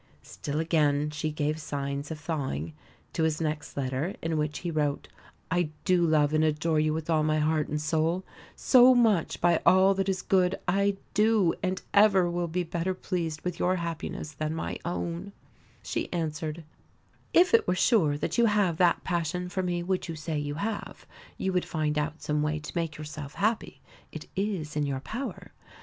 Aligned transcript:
Still 0.23 0.59
again 0.59 1.11
she 1.11 1.29
gave 1.29 1.59
signs 1.61 2.09
of 2.09 2.19
thawing. 2.19 2.73
To 3.13 3.21
his 3.21 3.39
next 3.39 3.77
letter, 3.77 4.15
in 4.23 4.35
which 4.35 4.57
he 4.65 4.71
wrote: 4.71 5.09
"I 5.51 5.69
do 5.85 6.03
love 6.03 6.33
and 6.33 6.43
adore 6.43 6.79
you 6.79 6.91
with 6.91 7.07
all 7.07 7.21
my 7.21 7.37
heart 7.37 7.67
and 7.67 7.79
soul, 7.79 8.25
so 8.55 8.95
much 8.95 9.33
that 9.35 9.41
by 9.41 9.61
all 9.63 9.93
that 9.93 10.09
is 10.09 10.23
good, 10.23 10.59
I 10.67 10.97
do 11.13 11.53
and 11.61 11.83
ever 11.93 12.31
will 12.31 12.47
be 12.47 12.63
better 12.63 12.95
pleased 12.95 13.41
with 13.41 13.59
your 13.59 13.75
happiness 13.75 14.31
than 14.31 14.55
my 14.55 14.79
own," 14.83 15.33
she 15.83 16.11
answered: 16.11 16.63
"If 17.31 17.53
it 17.53 17.67
were 17.67 17.75
sure 17.75 18.17
that 18.17 18.39
you 18.39 18.45
have 18.47 18.77
that 18.77 19.03
passion 19.03 19.49
for 19.49 19.61
me 19.61 19.83
which 19.83 20.09
you 20.09 20.15
say 20.15 20.39
you 20.39 20.55
have, 20.55 21.05
you 21.37 21.53
would 21.53 21.63
find 21.63 21.99
out 21.99 22.23
some 22.23 22.41
way 22.41 22.57
to 22.57 22.75
make 22.75 22.97
yourself 22.97 23.35
happy 23.35 23.83
it 24.11 24.25
is 24.35 24.75
in 24.75 24.87
your 24.87 25.01
power. 25.01 25.51